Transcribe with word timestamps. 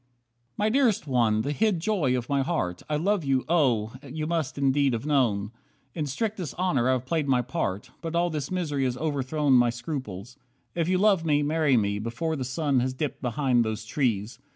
40 0.55 0.55
"My 0.57 0.69
Dearest 0.69 1.05
One, 1.05 1.41
the 1.43 1.51
hid 1.51 1.79
joy 1.79 2.17
of 2.17 2.27
my 2.27 2.41
heart! 2.41 2.81
I 2.89 2.95
love 2.95 3.23
you, 3.23 3.45
oh! 3.47 3.93
you 4.01 4.25
must 4.25 4.57
indeed 4.57 4.93
have 4.93 5.05
known. 5.05 5.51
In 5.93 6.07
strictest 6.07 6.55
honour 6.55 6.89
I 6.89 6.93
have 6.93 7.05
played 7.05 7.27
my 7.27 7.43
part; 7.43 7.91
But 8.01 8.15
all 8.15 8.31
this 8.31 8.49
misery 8.49 8.85
has 8.85 8.97
overthrown 8.97 9.53
My 9.53 9.69
scruples. 9.69 10.37
If 10.73 10.87
you 10.89 10.97
love 10.97 11.23
me, 11.23 11.43
marry 11.43 11.77
me 11.77 11.99
Before 11.99 12.35
the 12.35 12.43
sun 12.43 12.79
has 12.79 12.95
dipped 12.95 13.21
behind 13.21 13.63
those 13.63 13.85
trees. 13.85 14.39